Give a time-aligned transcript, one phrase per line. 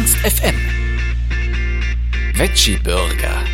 [0.00, 0.54] Ernst FM.
[2.34, 3.44] Veggie Burger.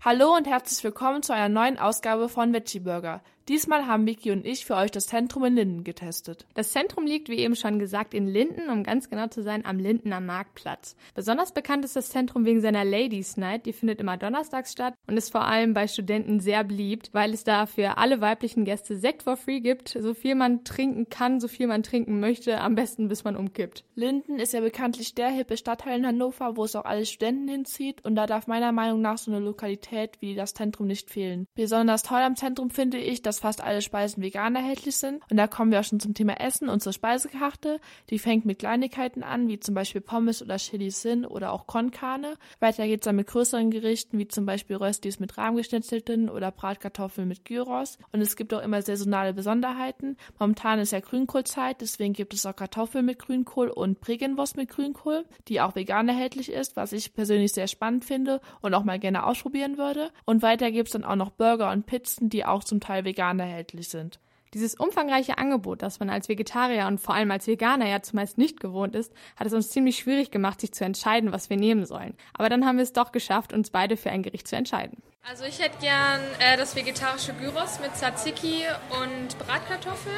[0.00, 3.22] Hallo und herzlich willkommen zu einer neuen Ausgabe von Veggie Burger.
[3.48, 6.46] Diesmal haben Vicky und ich für euch das Zentrum in Linden getestet.
[6.54, 9.78] Das Zentrum liegt, wie eben schon gesagt, in Linden, um ganz genau zu sein, am
[9.78, 10.96] Lindener Marktplatz.
[11.14, 15.16] Besonders bekannt ist das Zentrum wegen seiner Ladies Night, die findet immer donnerstags statt und
[15.16, 19.22] ist vor allem bei Studenten sehr beliebt, weil es da für alle weiblichen Gäste Sekt
[19.22, 23.06] for free gibt, so viel man trinken kann, so viel man trinken möchte, am besten
[23.06, 23.84] bis man umkippt.
[23.94, 28.04] Linden ist ja bekanntlich der hippe Stadtteil in Hannover, wo es auch alle Studenten hinzieht
[28.04, 31.46] und da darf meiner Meinung nach so eine Lokalität wie das Zentrum nicht fehlen.
[31.54, 35.22] Besonders toll am Zentrum finde ich, dass dass fast alle Speisen vegan erhältlich sind.
[35.30, 37.80] Und da kommen wir auch schon zum Thema Essen und zur Speisekarte.
[38.08, 42.34] Die fängt mit Kleinigkeiten an, wie zum Beispiel Pommes oder Chili Sin oder auch Konkane.
[42.60, 47.44] Weiter geht's dann mit größeren Gerichten, wie zum Beispiel Röstis mit rahmgeschnitzelten oder Bratkartoffeln mit
[47.44, 47.98] Gyros.
[48.12, 50.16] Und es gibt auch immer saisonale Besonderheiten.
[50.38, 55.24] Momentan ist ja Grünkohlzeit, deswegen gibt es auch Kartoffeln mit Grünkohl und Bregenwurst mit Grünkohl,
[55.48, 59.26] die auch vegan erhältlich ist, was ich persönlich sehr spannend finde und auch mal gerne
[59.26, 60.10] ausprobieren würde.
[60.24, 63.40] Und weiter gibt's dann auch noch Burger und Pizzen, die auch zum Teil vegan vegan
[63.40, 64.20] erhältlich sind.
[64.54, 68.60] Dieses umfangreiche Angebot, das man als Vegetarier und vor allem als Veganer ja zumeist nicht
[68.60, 72.14] gewohnt ist, hat es uns ziemlich schwierig gemacht, sich zu entscheiden, was wir nehmen sollen.
[72.32, 75.02] Aber dann haben wir es doch geschafft, uns beide für ein Gericht zu entscheiden.
[75.28, 78.62] Also ich hätte gern äh, das vegetarische Gyros mit Tzatziki
[79.02, 80.14] und Bratkartoffeln.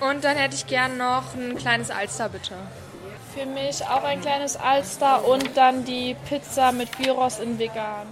[0.00, 2.54] Und dann hätte ich gern noch ein kleines Alster, bitte.
[3.34, 8.06] Für mich auch ein kleines Alster und dann die Pizza mit Gyros in vegan.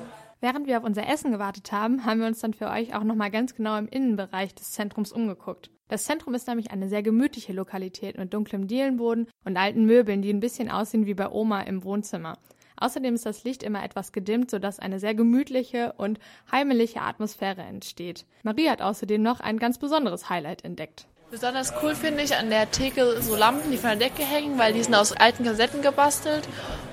[0.44, 3.30] Während wir auf unser Essen gewartet haben, haben wir uns dann für euch auch nochmal
[3.30, 5.70] ganz genau im Innenbereich des Zentrums umgeguckt.
[5.88, 10.30] Das Zentrum ist nämlich eine sehr gemütliche Lokalität mit dunklem Dielenboden und alten Möbeln, die
[10.30, 12.36] ein bisschen aussehen wie bei Oma im Wohnzimmer.
[12.76, 16.18] Außerdem ist das Licht immer etwas gedimmt, sodass eine sehr gemütliche und
[16.52, 18.26] heimelige Atmosphäre entsteht.
[18.42, 21.06] Marie hat außerdem noch ein ganz besonderes Highlight entdeckt.
[21.30, 24.74] Besonders cool finde ich an der Theke so Lampen, die von der Decke hängen, weil
[24.74, 26.46] die sind aus alten Kassetten gebastelt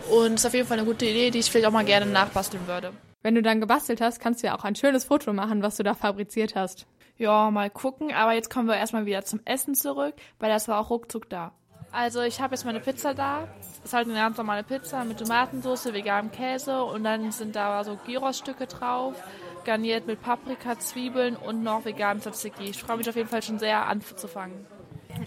[0.09, 2.65] und ist auf jeden Fall eine gute Idee, die ich vielleicht auch mal gerne nachbasteln
[2.65, 2.93] würde.
[3.21, 5.83] Wenn du dann gebastelt hast, kannst du ja auch ein schönes Foto machen, was du
[5.83, 6.87] da fabriziert hast.
[7.17, 8.11] Ja, mal gucken.
[8.13, 11.51] Aber jetzt kommen wir erstmal wieder zum Essen zurück, weil das war auch ruckzuck da.
[11.91, 13.47] Also ich habe jetzt meine Pizza da.
[13.59, 17.83] Das ist halt eine ganz normale Pizza mit Tomatensauce, veganem Käse und dann sind da
[17.83, 19.15] so Gyros-Stücke drauf,
[19.65, 22.63] garniert mit Paprika, Zwiebeln und noch veganem Tzatziki.
[22.63, 24.65] Ich freue mich auf jeden Fall schon sehr anzufangen.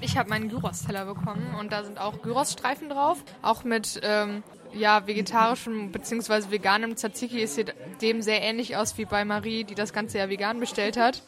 [0.00, 4.42] Ich habe meinen Gyros-Teller bekommen und da sind auch Gyros-Streifen drauf, auch mit ähm,
[4.76, 6.50] ja, vegetarischem bzw.
[6.50, 7.42] veganem Tzatziki.
[7.42, 10.96] Es sieht dem sehr ähnlich aus wie bei Marie, die das Ganze ja vegan bestellt
[10.96, 11.22] hat.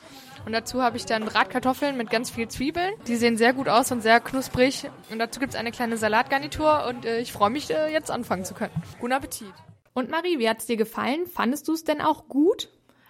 [0.45, 2.93] Und dazu habe ich dann Bratkartoffeln mit ganz viel Zwiebeln.
[3.09, 4.89] Die sehen sehr gut aus und sehr knusprig.
[5.11, 8.45] Und dazu gibt es eine kleine Salatgarnitur und äh, ich freue mich, äh, jetzt anfangen
[8.45, 8.73] zu können.
[9.01, 9.53] Guten Appetit.
[9.93, 11.27] Und Marie, wie hat es dir gefallen?
[11.27, 12.69] Fandest du es denn auch gut?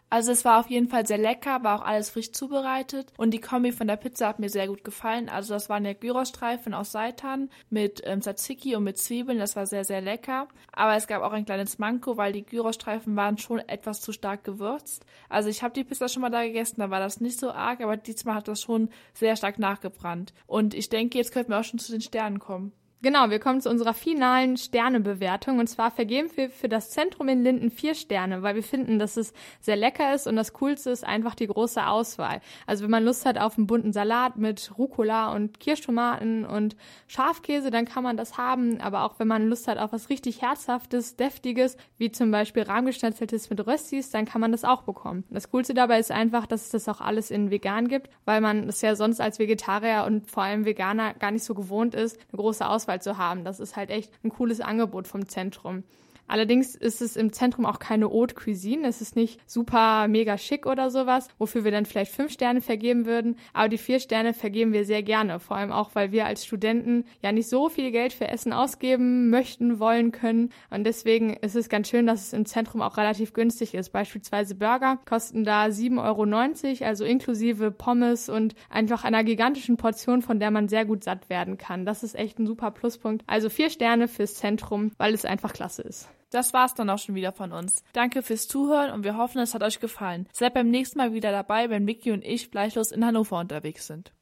[0.08, 3.40] Also es war auf jeden Fall sehr lecker, war auch alles frisch zubereitet und die
[3.40, 5.28] Kombi von der Pizza hat mir sehr gut gefallen.
[5.28, 9.66] Also das waren ja Gyrostreifen aus Seitan mit ähm, Tzatziki und mit Zwiebeln, das war
[9.66, 10.46] sehr, sehr lecker.
[10.72, 14.44] Aber es gab auch ein kleines Manko, weil die Gyrostreifen waren schon etwas zu stark
[14.44, 15.04] gewürzt.
[15.28, 17.80] Also ich habe die Pizza schon mal da gegessen, da war das nicht so arg,
[17.80, 20.32] aber diesmal hat das schon sehr stark nachgebrannt.
[20.46, 22.72] Und ich denke, jetzt könnten wir auch schon zu den Sternen kommen.
[23.06, 25.60] Genau, wir kommen zu unserer finalen Sternebewertung.
[25.60, 29.16] Und zwar vergeben wir für das Zentrum in Linden vier Sterne, weil wir finden, dass
[29.16, 32.40] es sehr lecker ist und das Coolste ist einfach die große Auswahl.
[32.66, 36.74] Also wenn man Lust hat auf einen bunten Salat mit Rucola und Kirschtomaten und
[37.06, 38.80] Schafkäse, dann kann man das haben.
[38.80, 43.50] Aber auch wenn man Lust hat auf was richtig Herzhaftes, Deftiges, wie zum Beispiel rahmgeschnetzeltes
[43.50, 45.22] mit Röstis, dann kann man das auch bekommen.
[45.30, 48.68] Das Coolste dabei ist einfach, dass es das auch alles in vegan gibt, weil man
[48.68, 52.42] es ja sonst als Vegetarier und vor allem Veganer gar nicht so gewohnt ist, eine
[52.42, 53.44] große Auswahl Auswahl zu haben.
[53.44, 55.84] Das ist halt echt ein cooles Angebot vom Zentrum.
[56.28, 58.86] Allerdings ist es im Zentrum auch keine Haute Cuisine.
[58.86, 63.06] Es ist nicht super mega schick oder sowas, wofür wir dann vielleicht fünf Sterne vergeben
[63.06, 63.36] würden.
[63.52, 65.38] Aber die vier Sterne vergeben wir sehr gerne.
[65.40, 69.30] Vor allem auch, weil wir als Studenten ja nicht so viel Geld für Essen ausgeben
[69.30, 70.50] möchten, wollen können.
[70.70, 73.90] Und deswegen ist es ganz schön, dass es im Zentrum auch relativ günstig ist.
[73.90, 80.40] Beispielsweise Burger kosten da 7,90 Euro, also inklusive Pommes und einfach einer gigantischen Portion, von
[80.40, 81.86] der man sehr gut satt werden kann.
[81.86, 83.24] Das ist echt ein super Pluspunkt.
[83.26, 86.08] Also vier Sterne fürs Zentrum, weil es einfach klasse ist.
[86.36, 87.82] Das war's dann auch schon wieder von uns.
[87.94, 90.28] Danke fürs Zuhören und wir hoffen, es hat euch gefallen.
[90.34, 94.12] Seid beim nächsten Mal wieder dabei, wenn Vicky und ich fleischlos in Hannover unterwegs sind.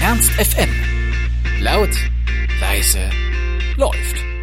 [0.00, 0.70] Ernst FM.
[1.60, 1.90] Laut,
[2.60, 3.10] leise,
[3.76, 4.33] läuft.